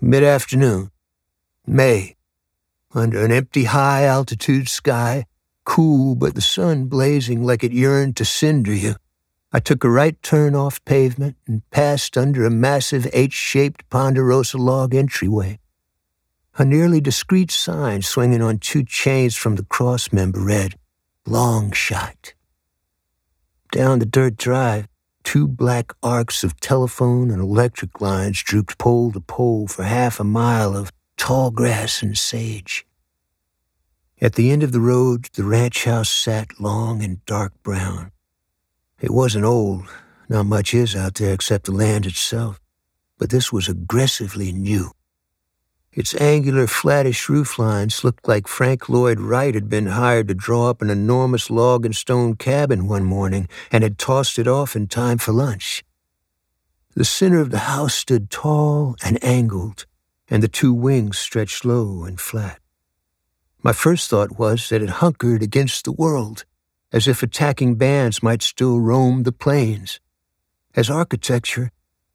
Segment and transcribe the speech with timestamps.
[0.00, 0.90] Mid afternoon.
[1.66, 2.16] May.
[2.92, 5.24] Under an empty high altitude sky,
[5.64, 8.96] cool but the sun blazing like it yearned to cinder you.
[9.52, 14.58] I took a right turn off pavement and passed under a massive H shaped ponderosa
[14.58, 15.60] log entryway.
[16.58, 20.74] A nearly discreet sign swinging on two chains from the cross member read,
[21.24, 22.34] Long Shot.
[23.70, 24.88] Down the dirt drive,
[25.24, 30.24] two black arcs of telephone and electric lines drooped pole to pole for half a
[30.24, 32.86] mile of tall grass and sage.
[34.20, 38.12] At the end of the road, the ranch house sat long and dark brown.
[39.00, 39.86] It wasn't old,
[40.28, 42.60] not much is out there except the land itself,
[43.18, 44.92] but this was aggressively new.
[45.96, 50.68] Its angular, flattish roof lines looked like Frank Lloyd Wright had been hired to draw
[50.68, 54.88] up an enormous log and stone cabin one morning and had tossed it off in
[54.88, 55.84] time for lunch.
[56.96, 59.86] The center of the house stood tall and angled,
[60.28, 62.58] and the two wings stretched low and flat.
[63.62, 66.44] My first thought was that it hunkered against the world,
[66.92, 70.00] as if attacking bands might still roam the plains.
[70.74, 71.70] As architecture,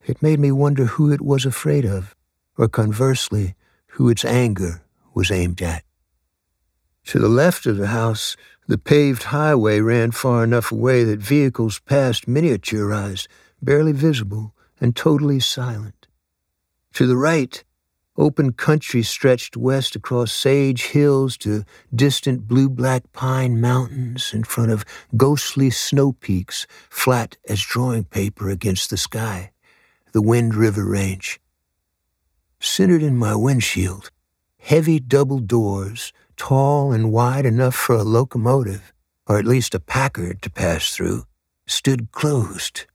[0.05, 2.13] it made me wonder who it was afraid of,
[2.57, 3.55] or conversely,
[3.99, 4.81] who its anger
[5.13, 5.83] was aimed at.
[7.07, 11.79] To the left of the house, the paved highway ran far enough away that vehicles
[11.79, 13.27] passed miniaturized,
[13.61, 16.07] barely visible, and totally silent.
[16.93, 17.61] To the right,
[18.15, 24.71] open country stretched west across sage hills to distant blue black pine mountains in front
[24.71, 24.85] of
[25.17, 29.51] ghostly snow peaks flat as drawing paper against the sky,
[30.13, 31.37] the Wind River Range
[32.59, 34.11] centered in my windshield,
[34.59, 38.93] heavy double doors, tall and wide enough for a locomotive,
[39.27, 41.25] or at least a Packard to pass through,
[41.67, 42.85] stood closed.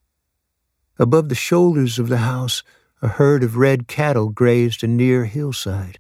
[0.99, 2.63] Above the shoulders of the house,
[3.03, 5.99] a herd of red cattle grazed a near hillside.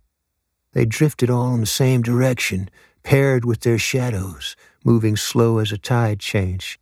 [0.72, 2.70] They drifted all in the same direction,
[3.02, 6.78] paired with their shadows, moving slow as a tide change.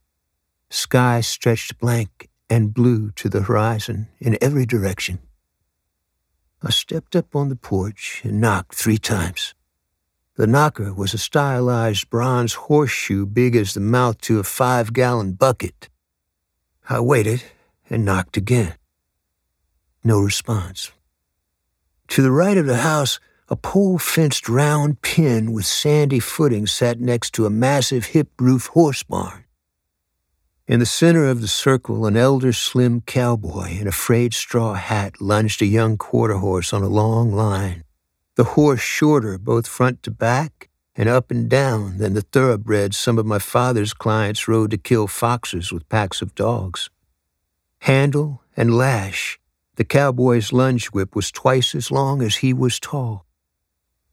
[0.70, 5.18] Sky stretched blank and blue to the horizon in every direction.
[6.64, 9.54] I stepped up on the porch and knocked three times.
[10.36, 15.32] The knocker was a stylized bronze horseshoe big as the mouth to a five gallon
[15.32, 15.88] bucket.
[16.88, 17.42] I waited
[17.90, 18.74] and knocked again.
[20.04, 20.92] No response.
[22.08, 23.18] To the right of the house,
[23.48, 28.66] a pole fenced round pen with sandy footing sat next to a massive hip roof
[28.68, 29.41] horse barn.
[30.68, 35.20] In the center of the circle, an elder, slim cowboy in a frayed straw hat
[35.20, 37.82] lunged a young quarter horse on a long line,
[38.36, 43.18] the horse shorter both front to back and up and down than the thoroughbreds some
[43.18, 46.90] of my father's clients rode to kill foxes with packs of dogs.
[47.80, 49.40] Handle and lash,
[49.74, 53.26] the cowboy's lunge whip was twice as long as he was tall.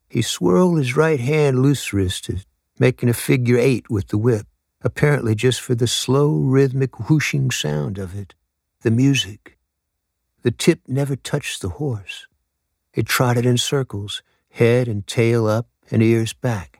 [0.09, 2.43] He swirled his right hand loose wristed,
[2.79, 4.47] making a figure eight with the whip
[4.81, 8.33] apparently just for the slow, rhythmic whooshing sound of it,
[8.81, 9.57] the music.
[10.41, 12.27] The tip never touched the horse.
[12.93, 16.79] It trotted in circles, head and tail up and ears back.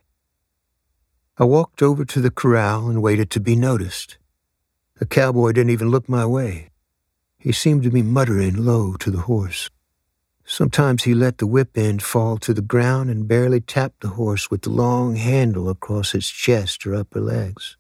[1.38, 4.18] I walked over to the corral and waited to be noticed.
[4.98, 6.70] The cowboy didn't even look my way.
[7.38, 9.70] He seemed to be muttering low to the horse.
[10.46, 14.50] Sometimes he let the whip end fall to the ground and barely tapped the horse
[14.50, 17.78] with the long handle across its chest or upper legs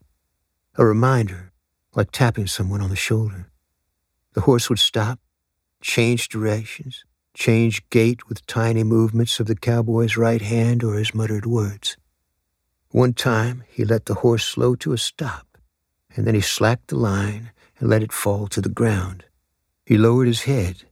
[0.79, 1.51] a reminder,
[1.93, 3.51] like tapping someone on the shoulder.
[4.31, 5.19] The horse would stop,
[5.81, 7.03] change directions,
[7.33, 11.97] change gait with tiny movements of the cowboy's right hand or his muttered words.
[12.91, 15.57] One time, he let the horse slow to a stop,
[16.15, 19.25] and then he slacked the line and let it fall to the ground.
[19.85, 20.83] He lowered his head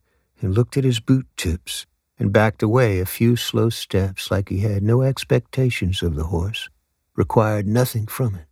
[0.41, 1.85] and looked at his boot tips
[2.19, 6.67] and backed away a few slow steps like he had no expectations of the horse,
[7.15, 8.47] required nothing from it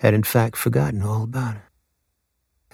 [0.00, 1.62] had in fact forgotten all about it.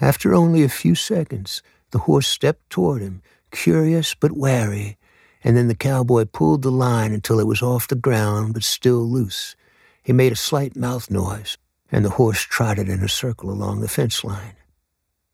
[0.00, 4.98] After only a few seconds, the horse stepped toward him, curious but wary,
[5.44, 9.08] and then the cowboy pulled the line until it was off the ground but still
[9.08, 9.54] loose.
[10.02, 11.58] He made a slight mouth noise,
[11.90, 14.56] and the horse trotted in a circle along the fence line.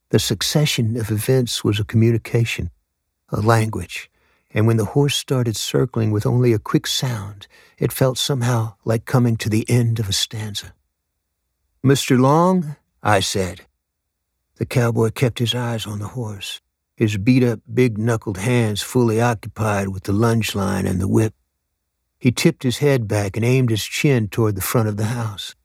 [0.09, 2.71] The succession of events was a communication,
[3.29, 4.11] a language,
[4.51, 7.47] and when the horse started circling with only a quick sound,
[7.77, 10.73] it felt somehow like coming to the end of a stanza.
[11.83, 12.19] Mr.
[12.19, 13.61] Long, I said.
[14.55, 16.59] The cowboy kept his eyes on the horse,
[16.97, 21.33] his beat up, big knuckled hands fully occupied with the lunge line and the whip.
[22.19, 25.55] He tipped his head back and aimed his chin toward the front of the house.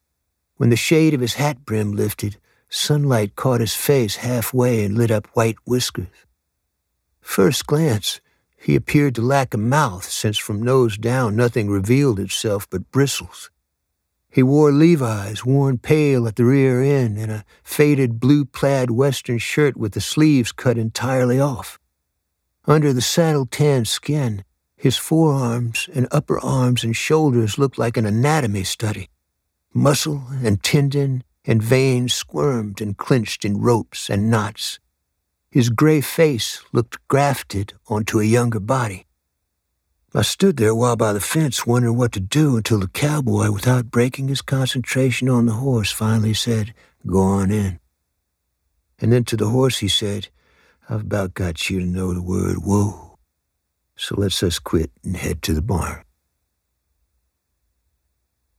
[0.56, 2.36] When the shade of his hat brim lifted,
[2.68, 6.06] sunlight caught his face halfway and lit up white whiskers.
[7.20, 8.20] First glance,
[8.56, 13.50] He appeared to lack a mouth, since from nose down nothing revealed itself but bristles.
[14.34, 19.38] He wore Levi's, worn pale at the rear end, and a faded blue plaid western
[19.38, 21.78] shirt with the sleeves cut entirely off.
[22.64, 24.42] Under the saddle tan skin,
[24.76, 29.08] his forearms and upper arms and shoulders looked like an anatomy study.
[29.72, 34.80] Muscle and tendon and veins squirmed and clenched in ropes and knots.
[35.48, 39.03] His gray face looked grafted onto a younger body.
[40.16, 43.50] I stood there a while by the fence, wondering what to do until the cowboy,
[43.50, 46.72] without breaking his concentration on the horse, finally said,
[47.04, 47.80] Go on in.
[49.00, 50.28] And then to the horse he said,
[50.88, 53.18] I've about got you to know the word whoa.
[53.96, 56.04] So let's us quit and head to the barn.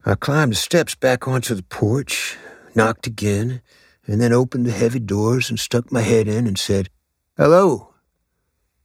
[0.04, 2.36] I climbed the steps back onto the porch,
[2.74, 3.62] knocked again,
[4.06, 6.90] and then opened the heavy doors and stuck my head in and said,
[7.38, 7.94] Hello.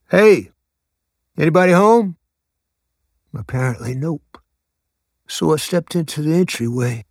[0.09, 0.51] Hey,
[1.37, 2.15] anybody home?
[3.33, 4.37] Apparently, nope.
[5.27, 7.05] So I stepped into the entryway.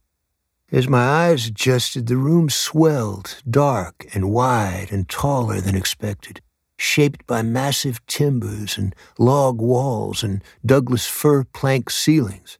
[0.71, 6.41] As my eyes adjusted, the room swelled, dark and wide and taller than expected,
[6.77, 12.59] shaped by massive timbers and log walls and Douglas fir plank ceilings.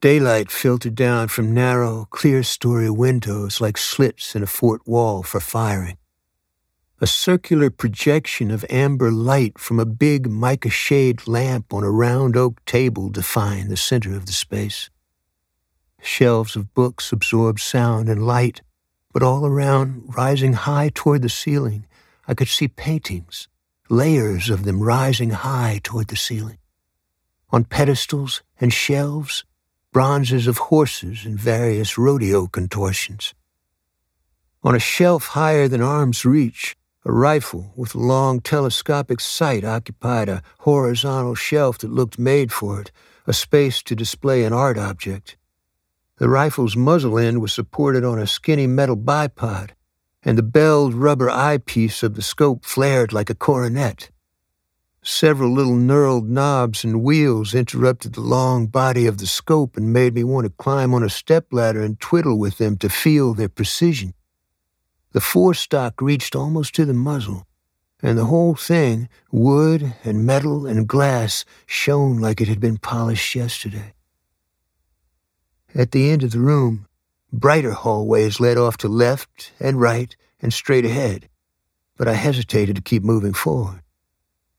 [0.00, 5.98] Daylight filtered down from narrow, clerestory windows like slits in a fort wall for firing
[7.02, 12.36] a circular projection of amber light from a big mica shade lamp on a round
[12.36, 14.90] oak table defined the center of the space.
[16.02, 18.60] Shelves of books absorbed sound and light,
[19.14, 21.86] but all around, rising high toward the ceiling,
[22.28, 23.48] I could see paintings,
[23.88, 26.58] layers of them rising high toward the ceiling.
[27.48, 29.44] On pedestals and shelves,
[29.90, 33.32] bronzes of horses in various rodeo contortions.
[34.62, 40.28] On a shelf higher than arm's reach, a rifle with a long telescopic sight occupied
[40.28, 42.92] a horizontal shelf that looked made for it,
[43.26, 45.36] a space to display an art object.
[46.18, 49.70] The rifle's muzzle end was supported on a skinny metal bipod,
[50.22, 54.10] and the belled rubber eyepiece of the scope flared like a coronet.
[55.02, 60.14] Several little knurled knobs and wheels interrupted the long body of the scope and made
[60.14, 64.12] me want to climb on a stepladder and twiddle with them to feel their precision.
[65.12, 67.44] The forestock reached almost to the muzzle,
[68.00, 73.34] and the whole thing, wood and metal and glass, shone like it had been polished
[73.34, 73.94] yesterday.
[75.74, 76.86] At the end of the room,
[77.32, 81.28] brighter hallways led off to left and right and straight ahead,
[81.96, 83.82] but I hesitated to keep moving forward.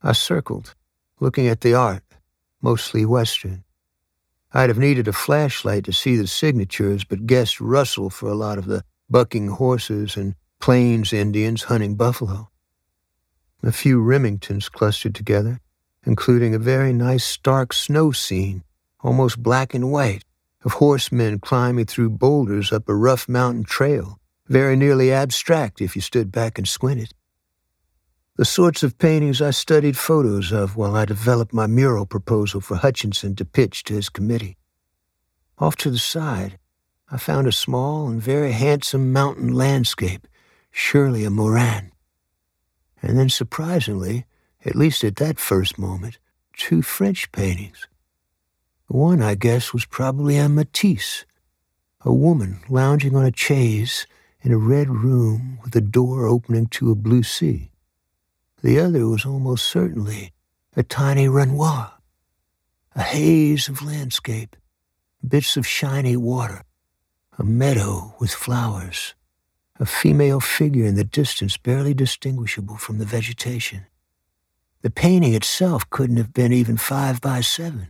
[0.03, 0.75] I circled,
[1.21, 2.03] looking at the art,
[2.61, 3.63] mostly Western.
[4.51, 8.57] I'd have needed a flashlight to see the signatures, but guessed Russell for a lot
[8.57, 12.51] of the bucking horses and Plains Indians hunting buffalo.
[13.63, 15.59] A few Remingtons clustered together,
[16.05, 18.63] including a very nice stark snow scene,
[18.99, 20.23] almost black and white,
[20.63, 24.19] of horsemen climbing through boulders up a rough mountain trail,
[24.49, 27.11] very nearly abstract if you stood back and squinted.
[28.35, 32.75] The sorts of paintings I studied photos of while I developed my mural proposal for
[32.75, 34.57] Hutchinson to pitch to his committee.
[35.57, 36.59] Off to the side,
[37.09, 40.27] I found a small and very handsome mountain landscape
[40.71, 41.91] surely a Moran.
[43.01, 44.25] And then, surprisingly,
[44.65, 46.17] at least at that first moment,
[46.55, 47.87] two French paintings.
[48.87, 51.25] One, I guess, was probably a Matisse,
[52.01, 54.05] a woman lounging on a chaise
[54.41, 57.71] in a red room with a door opening to a blue sea.
[58.63, 60.33] The other was almost certainly
[60.75, 61.93] a tiny Renoir,
[62.95, 64.55] a haze of landscape,
[65.27, 66.63] bits of shiny water,
[67.37, 69.15] a meadow with flowers,
[69.81, 73.87] a female figure in the distance barely distinguishable from the vegetation.
[74.83, 77.89] The painting itself couldn't have been even five by seven,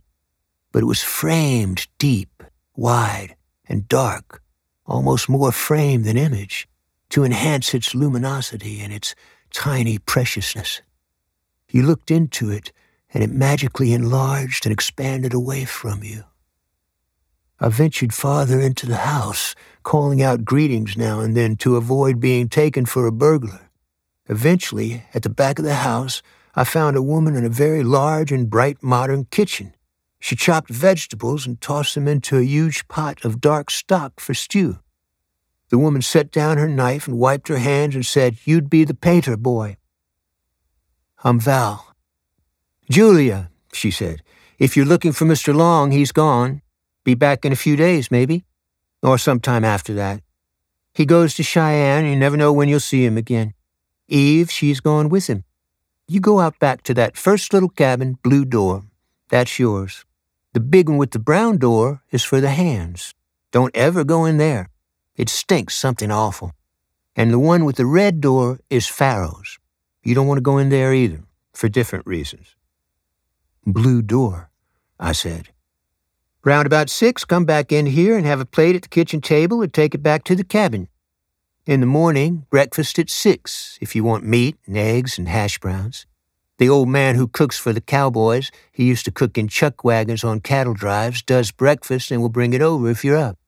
[0.72, 2.42] but it was framed deep,
[2.74, 3.36] wide,
[3.68, 4.42] and dark,
[4.86, 6.66] almost more frame than image,
[7.10, 9.14] to enhance its luminosity and its
[9.52, 10.80] tiny preciousness.
[11.70, 12.72] You looked into it,
[13.12, 16.24] and it magically enlarged and expanded away from you.
[17.62, 19.54] I ventured farther into the house,
[19.84, 23.70] calling out greetings now and then to avoid being taken for a burglar.
[24.28, 26.22] Eventually, at the back of the house,
[26.56, 29.74] I found a woman in a very large and bright modern kitchen.
[30.18, 34.80] She chopped vegetables and tossed them into a huge pot of dark stock for stew.
[35.68, 38.92] The woman set down her knife and wiped her hands and said, You'd be the
[38.92, 39.76] painter, boy.
[41.22, 41.94] I'm Val.
[42.90, 44.24] Julia, she said,
[44.58, 45.54] if you're looking for Mr.
[45.54, 46.60] Long, he's gone.
[47.04, 48.44] Be back in a few days, maybe.
[49.02, 50.22] Or sometime after that.
[50.94, 53.54] He goes to Cheyenne, you never know when you'll see him again.
[54.08, 55.44] Eve, she's gone with him.
[56.06, 58.84] You go out back to that first little cabin, blue door.
[59.30, 60.04] That's yours.
[60.52, 63.14] The big one with the brown door is for the hands.
[63.50, 64.68] Don't ever go in there.
[65.16, 66.52] It stinks something awful.
[67.16, 69.58] And the one with the red door is Pharaoh's.
[70.02, 72.54] You don't want to go in there either, for different reasons.
[73.64, 74.50] Blue door,
[74.98, 75.48] I said.
[76.44, 79.62] Round about six, come back in here and have a plate at the kitchen table
[79.62, 80.88] or take it back to the cabin.
[81.66, 86.04] In the morning, breakfast at six, if you want meat and eggs and hash browns.
[86.58, 90.24] The old man who cooks for the cowboys, he used to cook in chuck wagons
[90.24, 93.38] on cattle drives, does breakfast and will bring it over if you're up.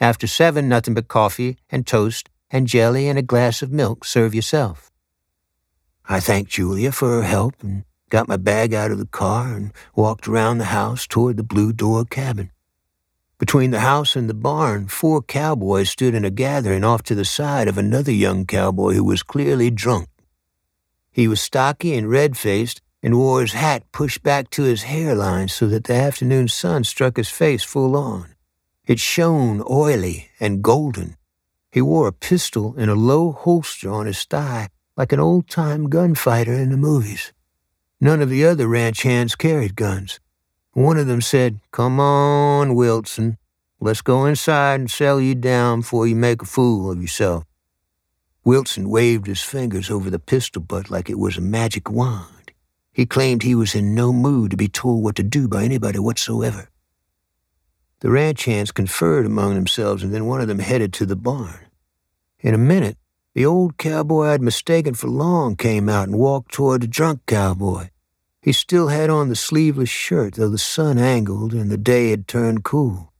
[0.00, 4.02] After seven, nothing but coffee and toast and jelly and a glass of milk.
[4.02, 4.90] Serve yourself.
[6.08, 9.72] I thanked Julia for her help and got my bag out of the car and
[9.96, 12.48] walked around the house toward the blue door cabin.
[13.40, 17.24] Between the house and the barn, four cowboys stood in a gathering off to the
[17.24, 20.06] side of another young cowboy who was clearly drunk.
[21.10, 25.48] He was stocky and red faced and wore his hat pushed back to his hairline
[25.48, 28.36] so that the afternoon sun struck his face full on.
[28.86, 31.16] It shone oily and golden.
[31.72, 35.88] He wore a pistol in a low holster on his thigh like an old time
[35.88, 37.32] gunfighter in the movies.
[38.00, 40.20] None of the other ranch hands carried guns.
[40.72, 43.38] One of them said, Come on, Wilson.
[43.80, 47.44] Let's go inside and settle you down before you make a fool of yourself.
[48.44, 52.52] Wilson waved his fingers over the pistol butt like it was a magic wand.
[52.92, 55.98] He claimed he was in no mood to be told what to do by anybody
[55.98, 56.70] whatsoever.
[58.00, 61.66] The ranch hands conferred among themselves, and then one of them headed to the barn.
[62.40, 62.98] In a minute,
[63.34, 67.90] the old cowboy I'd mistaken for Long came out and walked toward the drunk cowboy.
[68.40, 72.28] He still had on the sleeveless shirt, though the sun angled and the day had
[72.28, 73.12] turned cool.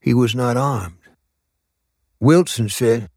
[0.00, 0.94] He was not armed.
[2.18, 3.10] Wilson said,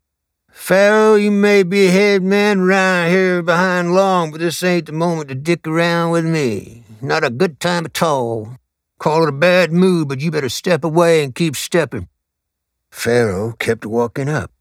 [0.51, 4.91] Pharaoh, you may be a head man round here behind Long, but this ain't the
[4.91, 6.84] moment to dick around with me.
[7.01, 8.58] Not a good time at all.
[9.00, 12.10] Call it a bad mood, but you better step away and keep stepping.
[12.91, 14.51] Pharaoh kept walking up.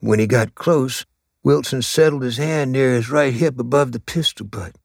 [0.00, 1.06] When he got close,
[1.42, 4.76] Wilson settled his hand near his right hip above the pistol butt.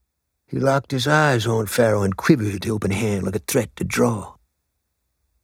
[0.47, 3.83] He locked his eyes on Pharaoh and quivered the open hand like a threat to
[3.83, 4.35] draw.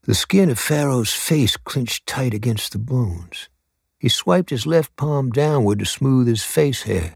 [0.03, 3.49] The skin of Pharaoh's face clenched tight against the bones.
[3.99, 7.15] He swiped his left palm downward to smooth his face hair.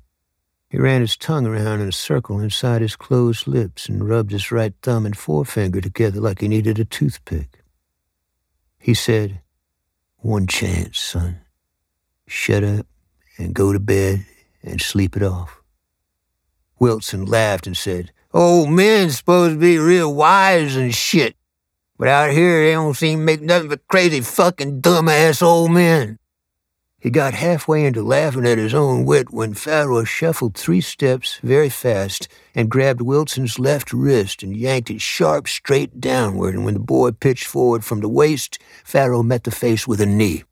[0.70, 4.52] He ran his tongue around in a circle inside his closed lips and rubbed his
[4.52, 7.64] right thumb and forefinger together like he needed a toothpick.
[8.78, 9.42] He said,
[10.18, 11.40] One chance, son.
[12.28, 12.88] Shut up
[13.38, 14.26] and go to bed
[14.64, 15.62] and sleep it off.
[16.80, 21.36] Wilson laughed and said, Old men supposed to be real wise and shit.
[21.98, 26.20] But out here, they don't seem to make nothing but crazy fucking dumbass old men.
[27.00, 31.70] He got halfway into laughing at his own wit when Pharaoh shuffled three steps very
[31.70, 36.56] fast and grabbed Wilson's left wrist and yanked it sharp straight downward.
[36.56, 40.08] And when the boy pitched forward from the waist, Pharaoh met the face with a
[40.08, 40.44] knee.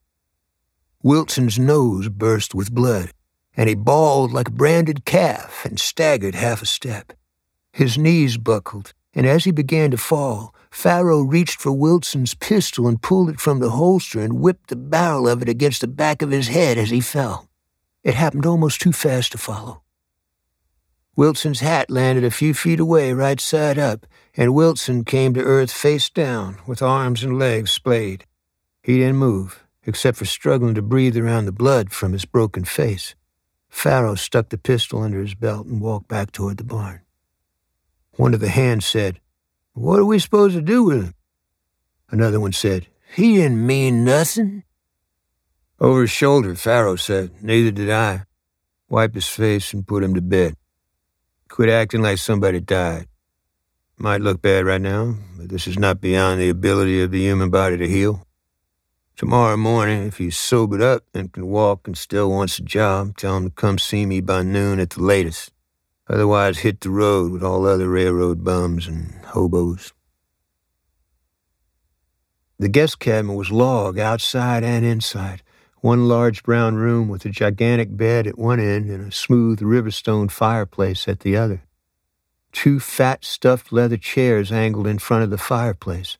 [1.04, 3.12] Wilson's nose burst with blood
[3.56, 7.14] and he bawled like a branded calf and staggered half a step.
[7.72, 13.02] His knees buckled, and as he began to fall, Pharaoh reached for Wilson's pistol and
[13.02, 16.32] pulled it from the holster and whipped the barrel of it against the back of
[16.32, 17.48] his head as he fell.
[18.04, 19.84] It happened almost too fast to follow.
[21.16, 25.72] Wilson's hat landed a few feet away, right side up, and Wilson came to earth
[25.72, 28.26] face down, with arms and legs splayed.
[28.82, 33.16] He didn't move, except for struggling to breathe around the blood from his broken face.
[33.70, 37.02] Pharaoh stuck the pistol under his belt and walked back toward the barn.
[38.16, 39.20] One of the hands said,
[39.74, 41.14] What are we supposed to do with him?
[42.10, 44.64] Another one said, He didn't mean nothing.
[45.80, 48.24] Over his shoulder, Pharaoh said, Neither did I.
[48.88, 50.56] Wiped his face and put him to bed.
[51.50, 53.08] Quit acting like somebody died.
[53.98, 57.50] Might look bad right now, but this is not beyond the ability of the human
[57.50, 58.26] body to heal.
[59.16, 63.38] Tomorrow morning, if he's sobered up and can walk and still wants a job, tell
[63.38, 65.52] him to come see me by noon at the latest.
[66.08, 69.94] Otherwise, hit the road with all other railroad bums and hobos.
[72.58, 75.44] The guest cabin was log outside and inside.
[75.82, 80.32] One large brown room with a gigantic bed at one end and a smooth riverstone
[80.32, 81.64] fireplace at the other.
[82.52, 86.18] Two fat stuffed leather chairs angled in front of the fireplace.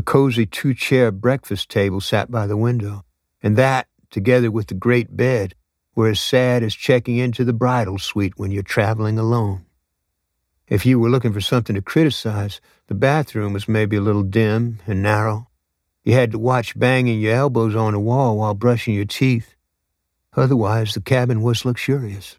[0.00, 3.04] A cozy two chair breakfast table sat by the window,
[3.42, 5.54] and that, together with the great bed,
[5.94, 9.66] were as sad as checking into the bridal suite when you're traveling alone.
[10.68, 14.78] If you were looking for something to criticize, the bathroom was maybe a little dim
[14.86, 15.50] and narrow.
[16.02, 19.54] You had to watch banging your elbows on the wall while brushing your teeth.
[20.34, 22.38] Otherwise, the cabin was luxurious.